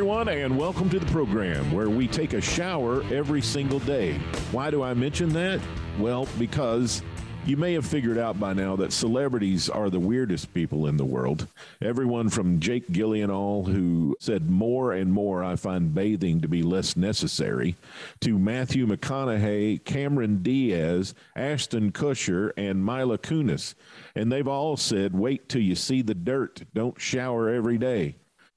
[0.00, 4.14] Everyone, and welcome to the program where we take a shower every single day.
[4.50, 5.60] Why do I mention that?
[5.98, 7.02] Well, because
[7.44, 11.04] you may have figured out by now that celebrities are the weirdest people in the
[11.04, 11.46] world.
[11.82, 16.96] Everyone from Jake Gyllenhaal, who said more and more I find bathing to be less
[16.96, 17.76] necessary,
[18.22, 23.74] to Matthew McConaughey, Cameron Diaz, Ashton Kutcher, and Mila Kunis.
[24.14, 26.62] And they've all said, wait till you see the dirt.
[26.72, 28.14] Don't shower every day.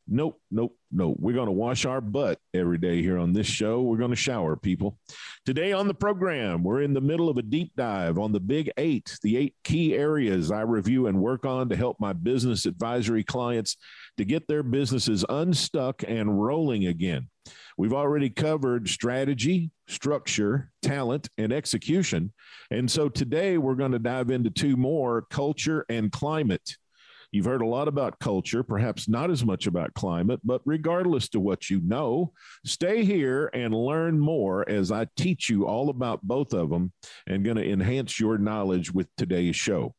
[0.07, 1.15] Nope, nope, nope.
[1.17, 3.81] We're going to wash our butt every day here on this show.
[3.81, 4.97] We're going to shower people.
[5.45, 8.69] Today on the program, we're in the middle of a deep dive on the big
[8.77, 13.23] eight, the eight key areas I review and work on to help my business advisory
[13.23, 13.77] clients
[14.17, 17.29] to get their businesses unstuck and rolling again.
[17.77, 22.33] We've already covered strategy, structure, talent, and execution.
[22.71, 26.77] And so today we're going to dive into two more culture and climate.
[27.33, 31.39] You've heard a lot about culture, perhaps not as much about climate, but regardless to
[31.39, 32.31] what you know,
[32.63, 36.93] stay here and learn more as I teach you all about both of them
[37.25, 39.95] and going to enhance your knowledge with today's show.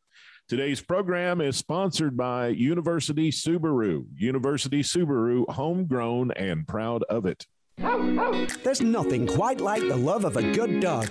[0.49, 4.05] Today's program is sponsored by University Subaru.
[4.15, 7.47] University Subaru, homegrown and proud of it.
[8.63, 11.11] There's nothing quite like the love of a good dog.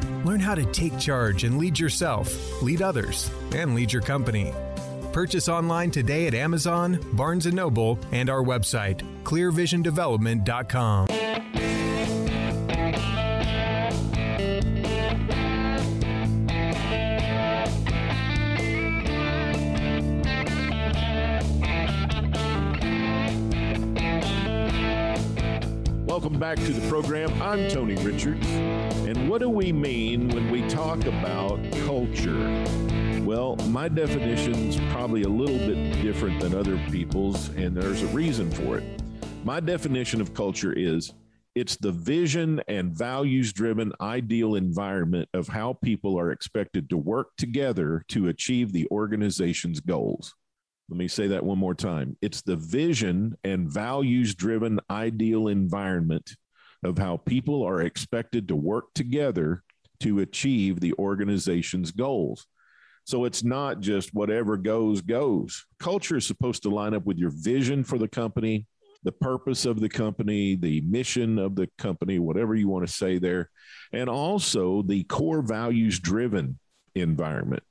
[0.23, 4.53] Learn how to take charge and lead yourself, lead others, and lead your company.
[5.11, 11.07] Purchase online today at Amazon, Barnes & Noble, and our website, clearvisiondevelopment.com.
[26.05, 27.29] Welcome back to the program.
[27.41, 28.45] I'm Tony Richards.
[29.11, 32.65] And what do we mean when we talk about culture?
[33.25, 38.49] Well, my definition's probably a little bit different than other people's, and there's a reason
[38.49, 39.01] for it.
[39.43, 41.11] My definition of culture is
[41.55, 47.35] it's the vision and values driven ideal environment of how people are expected to work
[47.37, 50.33] together to achieve the organization's goals.
[50.87, 52.15] Let me say that one more time.
[52.21, 56.37] It's the vision and values driven ideal environment
[56.83, 59.63] of how people are expected to work together
[59.99, 62.47] to achieve the organization's goals.
[63.05, 65.65] So it's not just whatever goes, goes.
[65.79, 68.65] Culture is supposed to line up with your vision for the company,
[69.03, 73.17] the purpose of the company, the mission of the company, whatever you want to say
[73.17, 73.49] there,
[73.91, 76.59] and also the core values driven
[76.95, 77.63] environment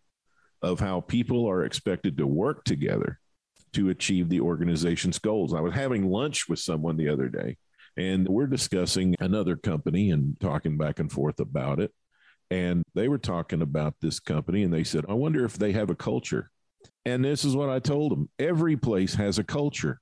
[0.63, 3.19] of how people are expected to work together
[3.73, 5.55] to achieve the organization's goals.
[5.55, 7.57] I was having lunch with someone the other day,
[8.01, 11.93] and we're discussing another company and talking back and forth about it.
[12.51, 15.91] And they were talking about this company and they said, I wonder if they have
[15.91, 16.51] a culture.
[17.05, 20.01] And this is what I told them every place has a culture.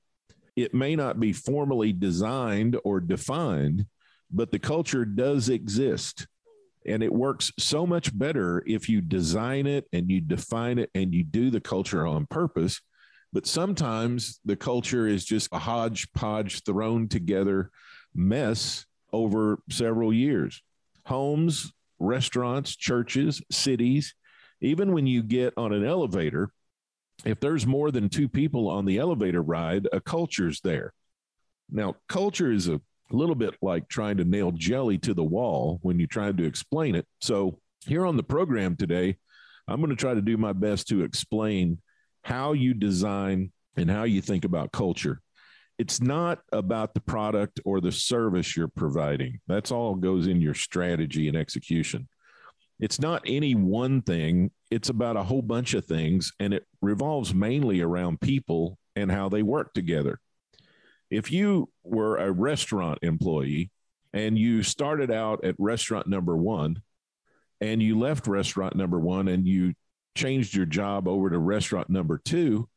[0.55, 3.85] It may not be formally designed or defined,
[4.31, 6.25] but the culture does exist.
[6.85, 11.13] And it works so much better if you design it and you define it and
[11.13, 12.79] you do the culture on purpose.
[13.33, 17.71] But sometimes the culture is just a hodgepodge thrown together
[18.13, 20.61] mess over several years.
[21.05, 24.13] Homes, restaurants, churches, cities,
[24.61, 26.51] even when you get on an elevator,
[27.25, 30.93] if there's more than two people on the elevator ride, a culture's there.
[31.69, 35.99] Now, culture is a little bit like trying to nail jelly to the wall when
[35.99, 37.05] you try to explain it.
[37.21, 39.17] So, here on the program today,
[39.67, 41.79] I'm going to try to do my best to explain
[42.23, 45.21] how you design and how you think about culture.
[45.79, 49.39] It's not about the product or the service you're providing.
[49.47, 52.09] That's all goes in your strategy and execution.
[52.81, 57.33] It's not any one thing, it's about a whole bunch of things, and it revolves
[57.33, 60.19] mainly around people and how they work together.
[61.09, 63.71] If you were a restaurant employee
[64.13, 66.81] and you started out at restaurant number one
[67.61, 69.73] and you left restaurant number one and you
[70.13, 72.67] changed your job over to restaurant number two,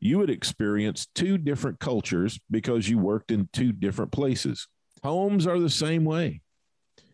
[0.00, 4.68] you would experience two different cultures because you worked in two different places.
[5.02, 6.40] Homes are the same way.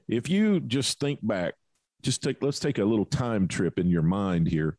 [0.09, 1.55] If you just think back,
[2.03, 4.77] just take let's take a little time trip in your mind here.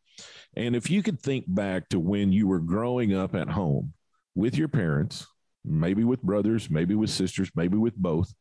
[0.56, 3.94] And if you could think back to when you were growing up at home
[4.36, 5.26] with your parents,
[5.64, 8.34] maybe with brothers, maybe with sisters, maybe with both,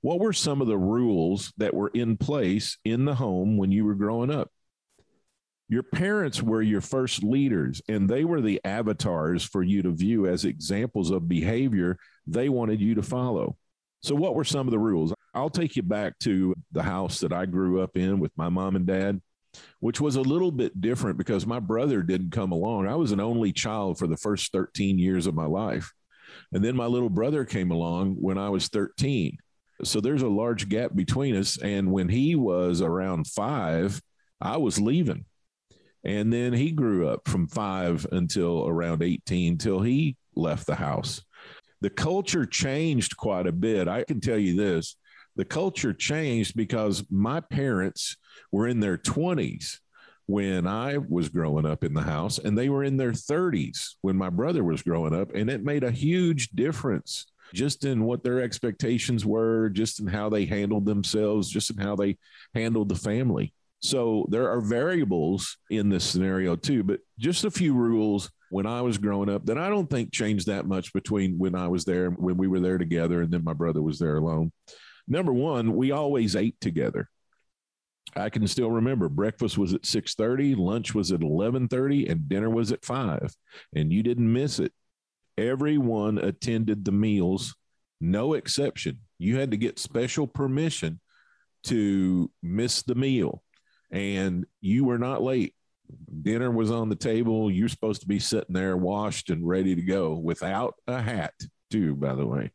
[0.00, 3.84] what were some of the rules that were in place in the home when you
[3.84, 4.50] were growing up?
[5.70, 10.26] Your parents were your first leaders, and they were the avatars for you to view
[10.26, 13.56] as examples of behavior they wanted you to follow.
[14.02, 15.12] So, what were some of the rules?
[15.34, 18.76] I'll take you back to the house that I grew up in with my mom
[18.76, 19.20] and dad,
[19.80, 22.88] which was a little bit different because my brother didn't come along.
[22.88, 25.92] I was an only child for the first 13 years of my life.
[26.52, 29.36] And then my little brother came along when I was 13.
[29.84, 31.58] So, there's a large gap between us.
[31.60, 34.00] And when he was around five,
[34.40, 35.26] I was leaving.
[36.04, 41.22] And then he grew up from five until around 18 till he left the house.
[41.80, 43.88] The culture changed quite a bit.
[43.88, 44.96] I can tell you this
[45.36, 48.16] the culture changed because my parents
[48.50, 49.78] were in their 20s
[50.26, 54.16] when I was growing up in the house, and they were in their 30s when
[54.16, 55.34] my brother was growing up.
[55.34, 60.28] And it made a huge difference just in what their expectations were, just in how
[60.28, 62.18] they handled themselves, just in how they
[62.54, 63.54] handled the family.
[63.80, 68.82] So there are variables in this scenario too, but just a few rules when I
[68.82, 72.10] was growing up that I don't think changed that much between when I was there,
[72.10, 74.52] when we were there together, and then my brother was there alone.
[75.06, 77.08] Number one, we always ate together.
[78.16, 82.72] I can still remember breakfast was at 6:30, lunch was at 11:30 and dinner was
[82.72, 83.34] at 5
[83.74, 84.72] and you didn't miss it.
[85.36, 87.54] Everyone attended the meals,
[88.00, 89.00] no exception.
[89.18, 91.00] You had to get special permission
[91.64, 93.42] to miss the meal
[93.90, 95.54] and you were not late.
[96.22, 97.50] Dinner was on the table.
[97.50, 101.34] You're supposed to be sitting there washed and ready to go without a hat,
[101.70, 102.50] too, by the way.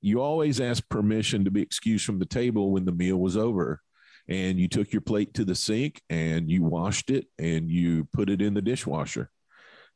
[0.00, 3.80] You always asked permission to be excused from the table when the meal was over.
[4.28, 8.30] And you took your plate to the sink and you washed it and you put
[8.30, 9.30] it in the dishwasher.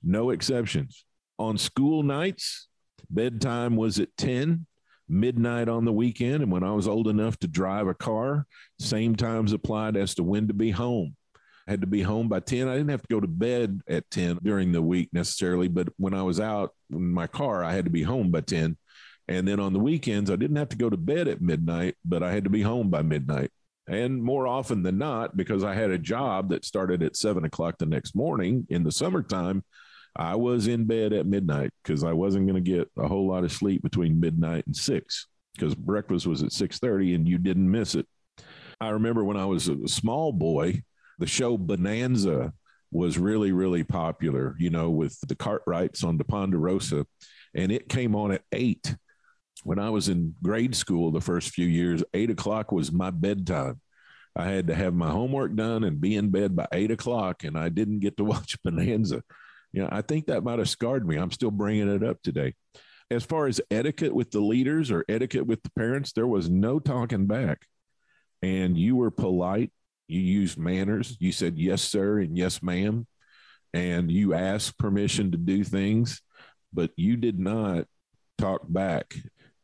[0.02, 1.04] No exceptions.
[1.38, 2.68] On school nights,
[3.10, 4.66] bedtime was at 10
[5.08, 6.42] midnight on the weekend.
[6.42, 8.46] And when I was old enough to drive a car,
[8.78, 11.16] same times applied as to when to be home.
[11.66, 12.68] I had to be home by 10.
[12.68, 16.14] I didn't have to go to bed at 10 during the week necessarily, but when
[16.14, 18.76] I was out in my car, I had to be home by 10.
[19.28, 22.22] And then on the weekends, I didn't have to go to bed at midnight, but
[22.22, 23.50] I had to be home by midnight.
[23.88, 27.78] And more often than not, because I had a job that started at seven o'clock
[27.78, 29.64] the next morning in the summertime,
[30.18, 33.44] I was in bed at midnight because I wasn't going to get a whole lot
[33.44, 37.70] of sleep between midnight and six because breakfast was at six thirty and you didn't
[37.70, 38.06] miss it.
[38.80, 40.82] I remember when I was a small boy,
[41.18, 42.52] the show Bonanza
[42.90, 44.56] was really really popular.
[44.58, 47.06] You know, with the Cartwrights on the Ponderosa,
[47.54, 48.96] and it came on at eight.
[49.64, 53.80] When I was in grade school, the first few years, eight o'clock was my bedtime.
[54.36, 57.58] I had to have my homework done and be in bed by eight o'clock, and
[57.58, 59.22] I didn't get to watch Bonanza
[59.76, 61.16] you know, I think that might have scarred me.
[61.16, 62.54] I'm still bringing it up today.
[63.10, 66.78] As far as etiquette with the leaders or etiquette with the parents, there was no
[66.78, 67.66] talking back.
[68.40, 69.70] And you were polite.
[70.08, 71.18] You used manners.
[71.20, 73.06] You said yes, sir, and yes, ma'am.
[73.74, 76.22] And you asked permission to do things,
[76.72, 77.84] but you did not
[78.38, 79.14] talk back.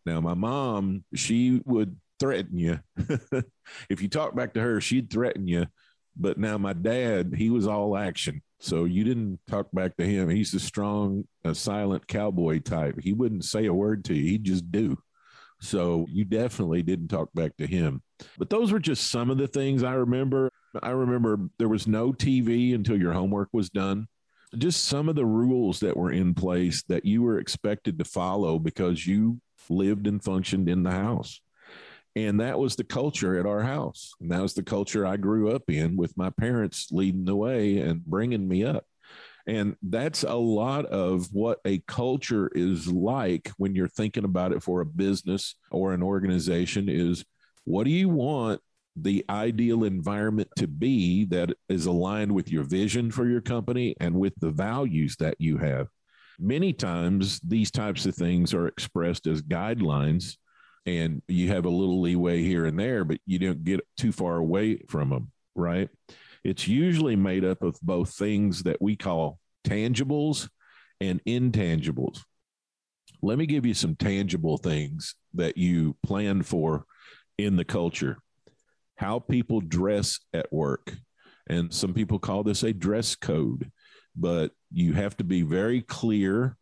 [0.05, 2.81] Now, my mom, she would threaten you.
[3.89, 5.69] if you talk back to her, she'd threaten you.
[6.17, 8.43] But now my dad, he was all action.
[8.61, 10.29] So you didn't talk back to him.
[10.29, 13.01] He's a strong, a silent cowboy type.
[13.01, 14.23] He wouldn't say a word to you.
[14.23, 14.99] He'd just do.
[15.61, 18.03] So you definitely didn't talk back to him.
[18.39, 20.51] But those were just some of the things I remember.
[20.83, 24.07] I remember there was no TV until your homework was done.
[24.59, 28.59] Just some of the rules that were in place that you were expected to follow
[28.59, 31.41] because you lived and functioned in the house.
[32.15, 34.13] And that was the culture at our house.
[34.21, 37.79] And that was the culture I grew up in with my parents leading the way
[37.79, 38.85] and bringing me up.
[39.47, 44.63] And that's a lot of what a culture is like when you're thinking about it
[44.63, 47.25] for a business or an organization is
[47.65, 48.61] what do you want
[48.97, 54.15] the ideal environment to be that is aligned with your vision for your company and
[54.15, 55.89] with the values that you have.
[56.39, 60.37] Many times, these types of things are expressed as guidelines,
[60.87, 64.37] and you have a little leeway here and there, but you don't get too far
[64.37, 65.89] away from them, right?
[66.45, 70.49] It's usually made up of both things that we call tangibles
[71.01, 72.21] and intangibles.
[73.23, 76.85] Let me give you some tangible things that you plan for
[77.39, 78.19] in the culture
[79.03, 80.95] how people dress at work.
[81.49, 83.71] And some people call this a dress code,
[84.15, 86.57] but you have to be very clear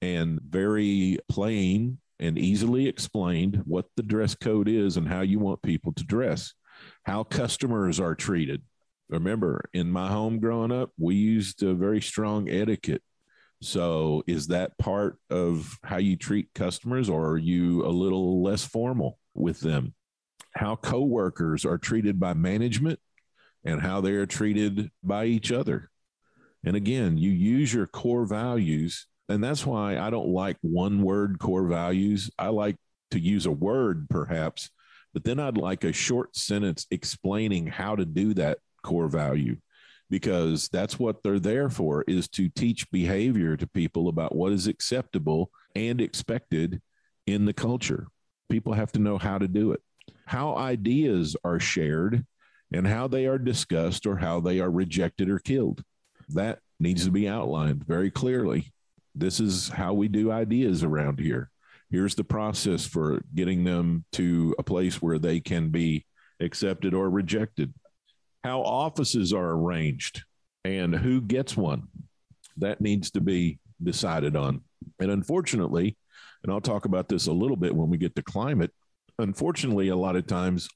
[0.00, 5.60] and very plain and easily explained what the dress code is and how you want
[5.60, 6.54] people to dress,
[7.02, 8.62] how customers are treated,
[9.08, 13.02] remember in my home growing up we used a very strong etiquette.
[13.60, 18.64] So is that part of how you treat customers or are you a little less
[18.64, 19.94] formal with them?
[20.54, 22.98] How coworkers are treated by management
[23.64, 25.90] and how they are treated by each other.
[26.64, 31.38] And again you use your core values and that's why i don't like one word
[31.38, 32.30] core values.
[32.38, 32.76] I like
[33.10, 34.70] to use a word perhaps
[35.12, 39.56] but then i'd like a short sentence explaining how to do that core value
[40.12, 44.66] because that's what they're there for is to teach behavior to people about what is
[44.66, 46.82] acceptable and expected
[47.26, 48.08] in the culture.
[48.50, 49.80] People have to know how to do it.
[50.26, 52.26] How ideas are shared
[52.70, 55.82] and how they are discussed or how they are rejected or killed.
[56.28, 58.70] That needs to be outlined very clearly
[59.14, 61.50] this is how we do ideas around here
[61.90, 66.06] here's the process for getting them to a place where they can be
[66.40, 67.72] accepted or rejected
[68.42, 70.24] how offices are arranged
[70.64, 71.84] and who gets one.
[72.56, 74.62] That needs to be decided on.
[75.00, 75.96] And unfortunately,
[76.42, 78.72] and I'll talk about this a little bit when we get to climate,
[79.18, 80.68] unfortunately, a lot of times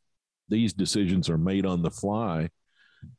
[0.48, 2.50] these decisions are made on the fly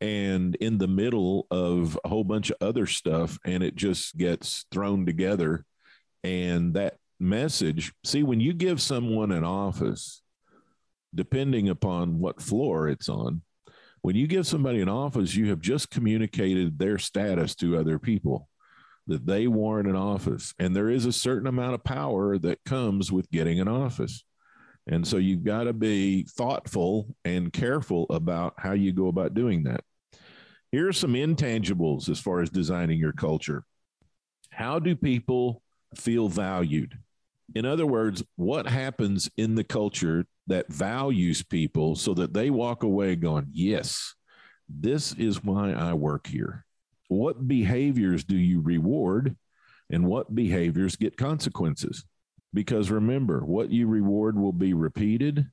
[0.01, 4.65] and in the middle of a whole bunch of other stuff, and it just gets
[4.71, 5.65] thrown together.
[6.23, 10.21] And that message see, when you give someone an office,
[11.13, 13.41] depending upon what floor it's on,
[14.01, 18.47] when you give somebody an office, you have just communicated their status to other people
[19.07, 20.53] that they warrant an office.
[20.59, 24.23] And there is a certain amount of power that comes with getting an office.
[24.87, 29.63] And so you've got to be thoughtful and careful about how you go about doing
[29.63, 29.83] that.
[30.71, 33.63] Here are some intangibles as far as designing your culture.
[34.49, 35.61] How do people
[35.95, 36.97] feel valued?
[37.55, 42.83] In other words, what happens in the culture that values people so that they walk
[42.83, 44.15] away going, Yes,
[44.69, 46.65] this is why I work here.
[47.07, 49.37] What behaviors do you reward
[49.89, 52.03] and what behaviors get consequences?
[52.53, 55.47] Because remember, what you reward will be repeated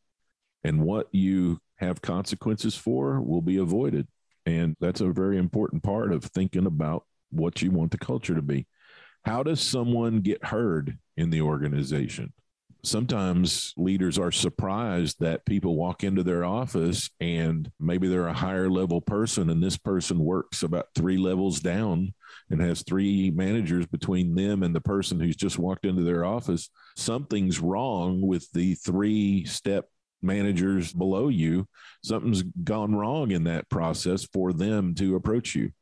[0.63, 4.07] and what you have consequences for will be avoided.
[4.47, 8.43] And that's a very important part of thinking about what you want the culture to
[8.43, 8.67] be.
[9.25, 12.33] How does someone get heard in the organization?
[12.87, 18.69] Sometimes leaders are surprised that people walk into their office and maybe they're a higher
[18.69, 22.13] level person and this person works about three levels down
[22.51, 26.71] and has three managers between them and the person who's just walked into their office.
[26.97, 29.89] Something's wrong with the three step
[30.23, 31.67] managers below you.
[32.03, 35.73] Something's gone wrong in that process for them to approach you.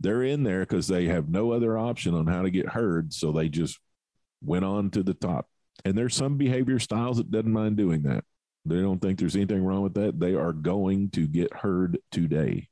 [0.00, 3.32] They're in there because they have no other option on how to get heard so
[3.32, 3.78] they just
[4.42, 5.48] went on to the top
[5.84, 8.24] and there's some behavior styles that doesn't mind doing that.
[8.64, 10.18] They don't think there's anything wrong with that.
[10.18, 12.68] They are going to get heard today.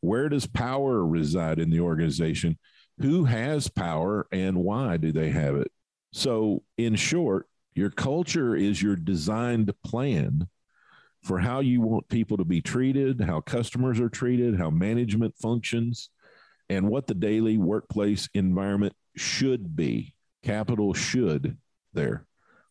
[0.00, 2.58] Where does power reside in the organization?
[3.00, 5.70] Who has power and why do they have it?
[6.12, 10.48] So, in short, your culture is your designed plan
[11.22, 16.10] for how you want people to be treated, how customers are treated, how management functions,
[16.68, 20.14] and what the daily workplace environment should be.
[20.42, 21.56] Capital should
[21.92, 22.26] there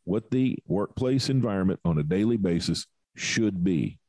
[0.08, 2.88] what the workplace environment on a daily basis
[3.18, 4.00] should be.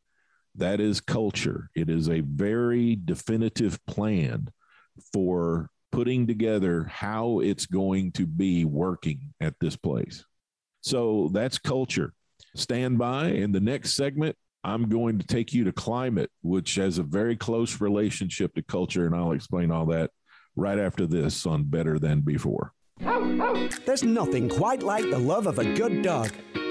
[0.54, 1.70] That is culture.
[1.74, 4.48] It is a very definitive plan
[5.12, 10.24] for putting together how it's going to be working at this place.
[10.82, 12.12] So that's culture.
[12.54, 13.30] Stand by.
[13.30, 17.36] In the next segment, I'm going to take you to climate, which has a very
[17.36, 19.06] close relationship to culture.
[19.06, 20.12] And I'll explain all that
[20.54, 22.72] right after this on Better Than Before.
[23.00, 26.30] There's nothing quite like the love of a good dog.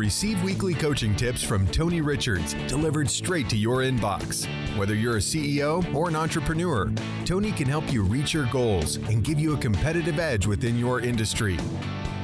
[0.00, 4.46] Receive weekly coaching tips from Tony Richards delivered straight to your inbox.
[4.78, 6.90] Whether you're a CEO or an entrepreneur,
[7.26, 11.00] Tony can help you reach your goals and give you a competitive edge within your
[11.00, 11.58] industry.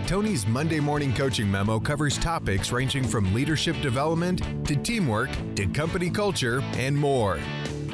[0.07, 6.09] Tony's Monday morning coaching memo covers topics ranging from leadership development to teamwork to company
[6.09, 7.39] culture and more.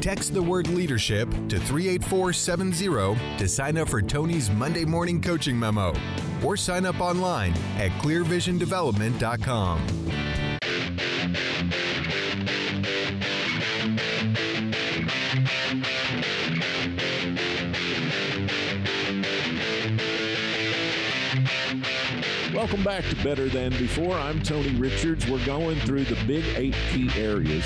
[0.02, 5.94] Text the word leadership to 38470 to sign up for Tony's Monday morning coaching memo
[6.44, 9.86] or sign up online at clearvisiondevelopment.com.
[22.52, 24.14] Welcome back to Better Than Before.
[24.14, 25.28] I'm Tony Richards.
[25.28, 27.64] We're going through the big eight key areas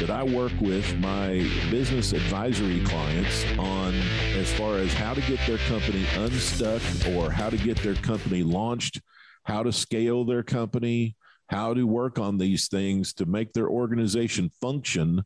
[0.00, 3.92] that I work with my business advisory clients on
[4.36, 8.44] as far as how to get their company unstuck or how to get their company
[8.44, 9.00] launched,
[9.42, 11.16] how to scale their company,
[11.48, 15.24] how to work on these things to make their organization function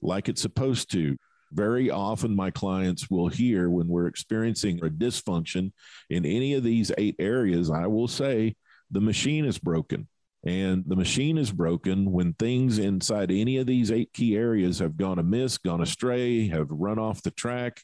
[0.00, 1.16] like it's supposed to.
[1.50, 5.72] Very often, my clients will hear when we're experiencing a dysfunction
[6.10, 8.54] in any of these eight areas, I will say
[8.88, 10.06] the machine is broken
[10.44, 14.96] and the machine is broken when things inside any of these eight key areas have
[14.96, 17.80] gone amiss, gone astray, have run off the track,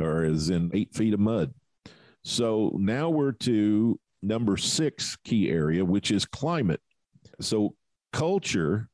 [0.00, 1.52] or is in eight feet of mud.
[2.24, 6.80] So now we're to number six key area, which is climate.
[7.40, 7.74] So
[8.12, 8.88] culture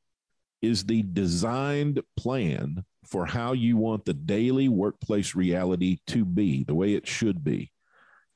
[0.61, 6.75] is the designed plan for how you want the daily workplace reality to be, the
[6.75, 7.71] way it should be.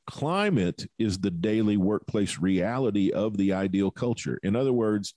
[0.08, 4.40] Climate is the daily workplace reality of the ideal culture.
[4.42, 5.12] In other words,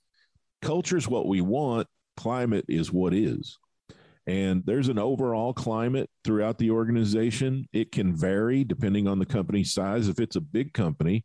[0.60, 3.58] culture is what we want, climate is what is.
[4.26, 7.66] And there's an overall climate throughout the organization.
[7.72, 10.08] It can vary depending on the company size.
[10.08, 11.24] If it's a big company,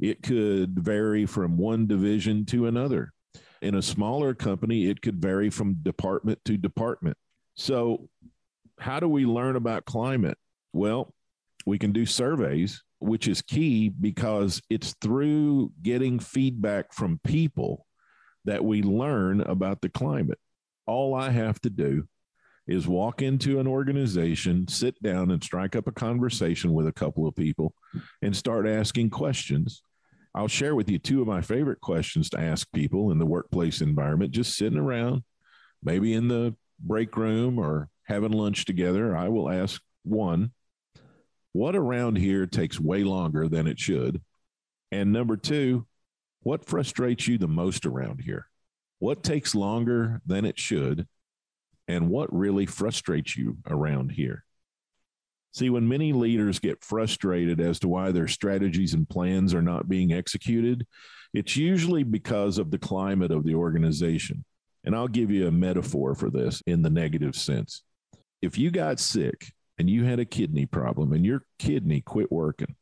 [0.00, 3.12] it could vary from one division to another.
[3.62, 7.16] In a smaller company, it could vary from department to department.
[7.54, 8.08] So,
[8.80, 10.36] how do we learn about climate?
[10.72, 11.14] Well,
[11.64, 17.86] we can do surveys which is key because it's through getting feedback from people
[18.44, 20.38] that we learn about the climate.
[20.86, 22.06] All I have to do
[22.66, 27.26] is walk into an organization, sit down and strike up a conversation with a couple
[27.26, 27.74] of people
[28.22, 29.82] and start asking questions.
[30.34, 33.80] I'll share with you two of my favorite questions to ask people in the workplace
[33.80, 35.22] environment, just sitting around,
[35.82, 39.16] maybe in the break room or having lunch together.
[39.16, 40.52] I will ask one
[41.54, 44.20] what around here takes way longer than it should?
[44.90, 45.86] And number two,
[46.40, 48.48] what frustrates you the most around here?
[48.98, 51.06] What takes longer than it should?
[51.86, 54.44] And what really frustrates you around here?
[55.52, 59.88] See, when many leaders get frustrated as to why their strategies and plans are not
[59.88, 60.84] being executed,
[61.32, 64.44] it's usually because of the climate of the organization.
[64.82, 67.84] And I'll give you a metaphor for this in the negative sense.
[68.42, 69.52] If you got sick
[69.84, 72.74] and you had a kidney problem and your kidney quit working,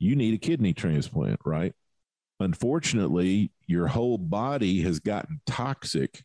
[0.00, 1.72] you need a kidney transplant, right?
[2.40, 6.24] Unfortunately, your whole body has gotten toxic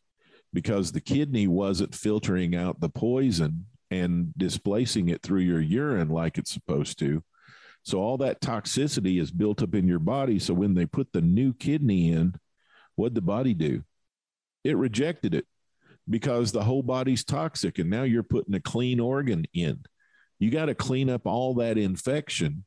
[0.52, 6.40] because the kidney wasn't filtering out the poison and displacing it through your urine like
[6.40, 7.24] it's supposed to.
[7.84, 10.40] So all that toxicity is built up in your body.
[10.40, 12.34] So when they put the new kidney in,
[12.96, 13.84] what'd the body do?
[14.64, 15.46] It rejected it
[16.10, 17.78] because the whole body's toxic.
[17.78, 19.86] And now you're putting a clean organ in
[20.44, 22.66] you got to clean up all that infection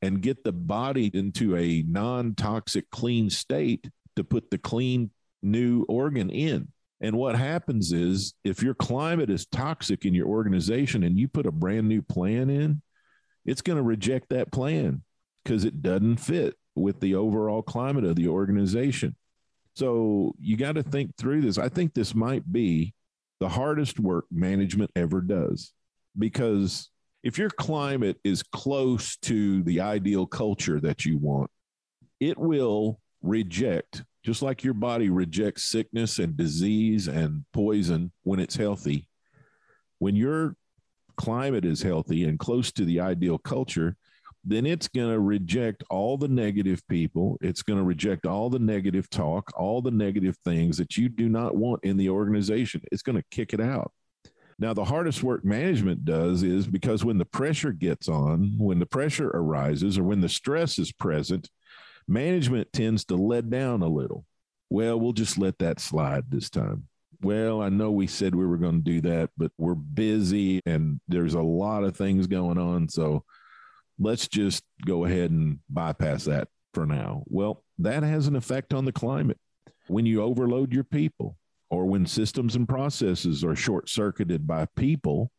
[0.00, 5.10] and get the body into a non toxic, clean state to put the clean
[5.42, 6.68] new organ in.
[7.00, 11.46] And what happens is if your climate is toxic in your organization and you put
[11.46, 12.80] a brand new plan in,
[13.44, 15.02] it's going to reject that plan
[15.42, 19.16] because it doesn't fit with the overall climate of the organization.
[19.74, 21.58] So you got to think through this.
[21.58, 22.94] I think this might be
[23.40, 25.72] the hardest work management ever does.
[26.16, 26.88] Because
[27.22, 31.50] if your climate is close to the ideal culture that you want,
[32.20, 38.56] it will reject, just like your body rejects sickness and disease and poison when it's
[38.56, 39.08] healthy.
[39.98, 40.56] When your
[41.16, 43.96] climate is healthy and close to the ideal culture,
[44.44, 47.36] then it's going to reject all the negative people.
[47.40, 51.28] It's going to reject all the negative talk, all the negative things that you do
[51.28, 52.80] not want in the organization.
[52.92, 53.90] It's going to kick it out.
[54.58, 58.86] Now, the hardest work management does is because when the pressure gets on, when the
[58.86, 61.50] pressure arises, or when the stress is present,
[62.08, 64.24] management tends to let down a little.
[64.70, 66.88] Well, we'll just let that slide this time.
[67.22, 71.00] Well, I know we said we were going to do that, but we're busy and
[71.08, 72.88] there's a lot of things going on.
[72.88, 73.24] So
[73.98, 77.24] let's just go ahead and bypass that for now.
[77.26, 79.38] Well, that has an effect on the climate.
[79.88, 81.36] When you overload your people,
[81.70, 85.30] or when systems and processes are short circuited by people,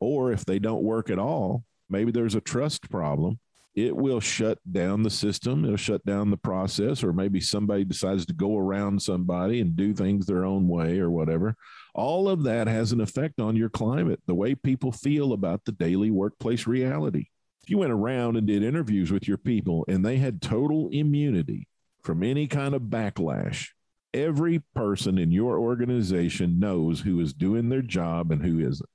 [0.00, 3.38] or if they don't work at all, maybe there's a trust problem.
[3.74, 5.64] It will shut down the system.
[5.64, 9.94] It'll shut down the process, or maybe somebody decides to go around somebody and do
[9.94, 11.56] things their own way or whatever.
[11.94, 15.72] All of that has an effect on your climate, the way people feel about the
[15.72, 17.28] daily workplace reality
[17.62, 21.68] if you went around and did interviews with your people and they had total immunity
[22.02, 23.68] from any kind of backlash,
[24.14, 28.88] every person in your organization knows who is doing their job and who isn't.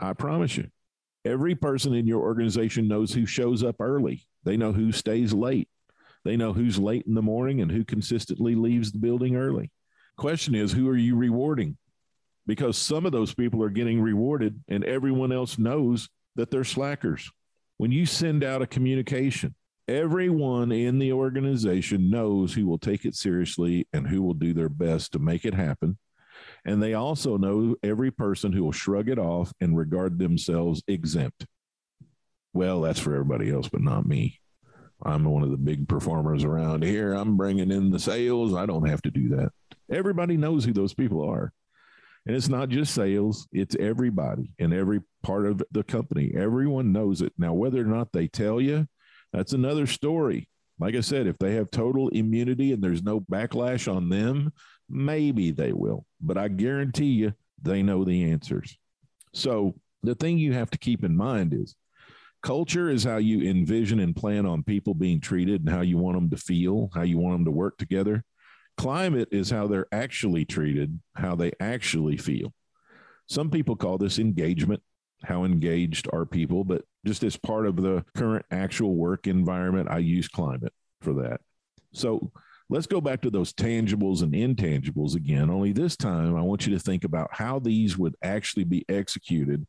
[0.00, 0.68] I promise you.
[1.24, 4.26] Every person in your organization knows who shows up early.
[4.44, 5.68] They know who stays late.
[6.24, 9.70] They know who's late in the morning and who consistently leaves the building early.
[10.16, 11.76] Question is, who are you rewarding?
[12.46, 17.30] Because some of those people are getting rewarded and everyone else knows that they're slackers.
[17.78, 19.54] When you send out a communication,
[19.88, 24.68] everyone in the organization knows who will take it seriously and who will do their
[24.68, 25.98] best to make it happen.
[26.64, 31.46] And they also know every person who will shrug it off and regard themselves exempt.
[32.52, 34.40] Well, that's for everybody else, but not me.
[35.02, 37.12] I'm one of the big performers around here.
[37.12, 38.54] I'm bringing in the sales.
[38.54, 39.50] I don't have to do that.
[39.90, 41.52] Everybody knows who those people are.
[42.26, 46.32] And it's not just sales, it's everybody in every part of the company.
[46.34, 47.34] Everyone knows it.
[47.36, 48.88] Now, whether or not they tell you,
[49.34, 50.48] that's another story.
[50.78, 54.52] Like I said, if they have total immunity and there's no backlash on them,
[54.88, 56.06] maybe they will.
[56.20, 58.76] But I guarantee you, they know the answers.
[59.32, 61.74] So the thing you have to keep in mind is
[62.42, 66.16] culture is how you envision and plan on people being treated and how you want
[66.16, 68.24] them to feel, how you want them to work together.
[68.76, 72.52] Climate is how they're actually treated, how they actually feel.
[73.28, 74.82] Some people call this engagement.
[75.24, 76.64] How engaged are people?
[76.64, 81.40] But just as part of the current actual work environment, I use climate for that.
[81.92, 82.32] So
[82.68, 85.50] let's go back to those tangibles and intangibles again.
[85.50, 89.66] Only this time, I want you to think about how these would actually be executed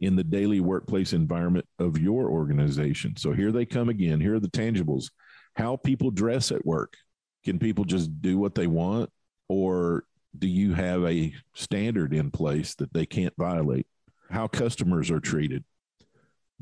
[0.00, 3.16] in the daily workplace environment of your organization.
[3.16, 4.20] So here they come again.
[4.20, 5.08] Here are the tangibles
[5.56, 6.96] how people dress at work,
[7.44, 9.10] can people just do what they want
[9.48, 10.04] or
[10.38, 13.86] do you have a standard in place that they can't violate
[14.30, 15.64] how customers are treated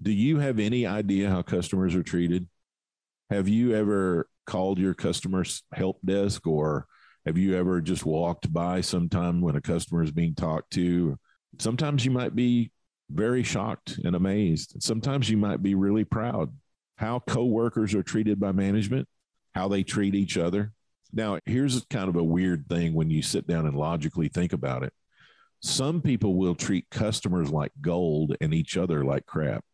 [0.01, 2.49] do you have any idea how customers are treated
[3.31, 6.87] have you ever called your customer's help desk or
[7.27, 11.19] have you ever just walked by sometime when a customer is being talked to
[11.59, 12.71] sometimes you might be
[13.11, 16.51] very shocked and amazed sometimes you might be really proud
[16.97, 19.09] how coworkers are treated by management
[19.55, 20.73] how they treat each other.
[21.13, 24.83] Now, here's kind of a weird thing when you sit down and logically think about
[24.83, 24.93] it.
[25.61, 29.65] Some people will treat customers like gold and each other like crap.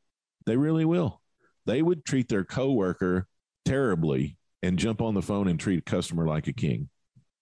[0.47, 1.21] They really will.
[1.67, 3.27] They would treat their coworker
[3.65, 6.89] terribly and jump on the phone and treat a customer like a king.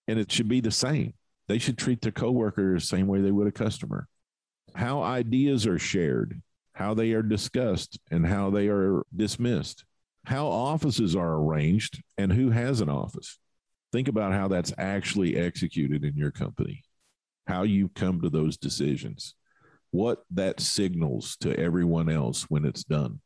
[0.07, 1.15] And it should be the same.
[1.49, 4.09] They should treat their coworker the same way they would a customer.
[4.75, 6.43] How ideas are shared,
[6.75, 9.85] how they are discussed, and how they are dismissed
[10.29, 13.39] how offices are arranged and who has an office.
[13.93, 16.85] Think about how that's actually executed in your company,
[17.47, 19.35] how you come to those decisions,
[19.91, 23.21] what that signals to everyone else when it's done.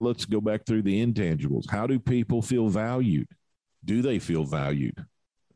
[0.00, 1.70] Let's go back through the intangibles.
[1.70, 3.28] How do people feel valued?
[3.84, 5.04] Do they feel valued?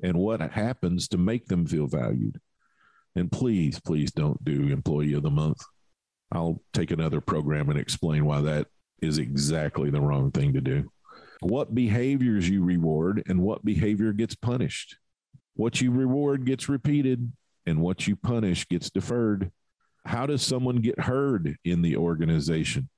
[0.02, 2.40] And what happens to make them feel valued?
[3.14, 5.62] And please, please don't do employee of the month.
[6.32, 8.68] I'll take another program and explain why that
[9.00, 10.90] is exactly the wrong thing to do.
[11.40, 14.96] What behaviors you reward and what behavior gets punished.
[15.54, 17.30] What you reward gets repeated
[17.66, 19.50] and what you punish gets deferred.
[20.04, 22.88] How does someone get heard in the organization?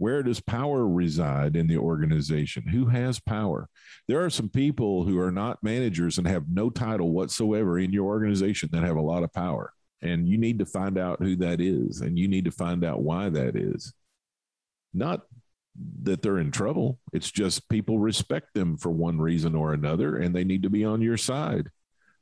[0.00, 2.66] Where does power reside in the organization?
[2.68, 3.68] Who has power?
[4.08, 8.06] There are some people who are not managers and have no title whatsoever in your
[8.06, 9.74] organization that have a lot of power.
[10.00, 13.02] And you need to find out who that is and you need to find out
[13.02, 13.92] why that is.
[14.94, 15.20] Not
[16.02, 20.34] that they're in trouble, it's just people respect them for one reason or another and
[20.34, 21.68] they need to be on your side.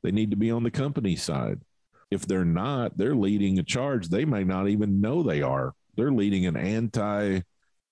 [0.03, 1.61] They need to be on the company side.
[2.11, 4.09] If they're not, they're leading a charge.
[4.09, 5.73] They may not even know they are.
[5.95, 7.41] They're leading an anti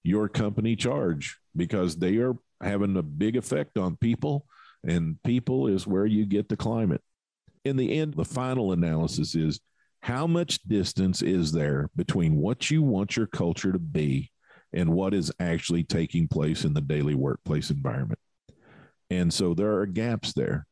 [0.03, 4.45] your company charge because they are having a big effect on people,
[4.83, 7.01] and people is where you get the climate.
[7.65, 9.59] In the end, the final analysis is
[10.01, 14.31] how much distance is there between what you want your culture to be
[14.73, 18.19] and what is actually taking place in the daily workplace environment.
[19.09, 20.66] And so there are gaps there.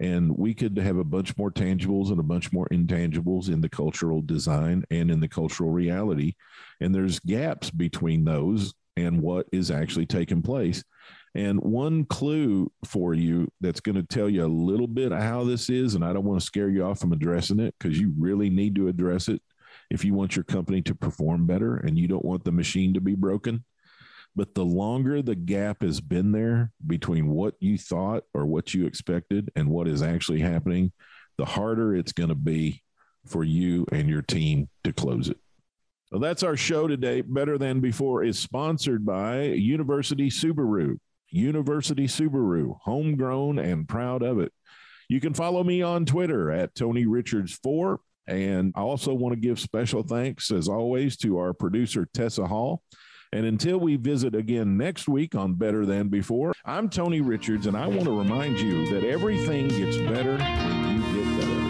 [0.00, 3.68] And we could have a bunch more tangibles and a bunch more intangibles in the
[3.68, 6.34] cultural design and in the cultural reality.
[6.80, 10.82] And there's gaps between those and what is actually taking place.
[11.34, 15.44] And one clue for you that's going to tell you a little bit of how
[15.44, 18.12] this is, and I don't want to scare you off from addressing it because you
[18.18, 19.40] really need to address it
[19.90, 23.00] if you want your company to perform better and you don't want the machine to
[23.00, 23.64] be broken.
[24.36, 28.86] But the longer the gap has been there between what you thought or what you
[28.86, 30.92] expected and what is actually happening,
[31.36, 32.82] the harder it's going to be
[33.26, 35.38] for you and your team to close it.
[36.10, 37.20] Well, that's our show today.
[37.20, 40.98] Better Than Before is sponsored by University Subaru.
[41.30, 44.52] University Subaru, homegrown and proud of it.
[45.08, 47.98] You can follow me on Twitter at Tony Richards4.
[48.26, 52.82] And I also want to give special thanks, as always, to our producer, Tessa Hall.
[53.32, 57.76] And until we visit again next week on Better Than Before, I'm Tony Richards, and
[57.76, 61.60] I want to remind you that everything gets better when you get better.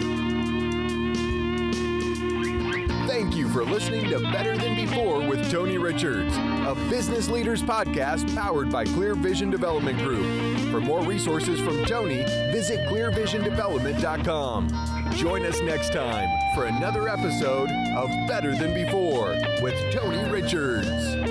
[3.07, 8.33] Thank you for listening to Better Than Before with Tony Richards, a business leaders podcast
[8.35, 10.25] powered by Clear Vision Development Group.
[10.71, 15.13] For more resources from Tony, visit clearvisiondevelopment.com.
[15.15, 21.30] Join us next time for another episode of Better Than Before with Tony Richards.